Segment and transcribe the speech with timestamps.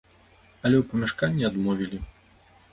[0.63, 2.03] Але ў памяшканні адмовілі.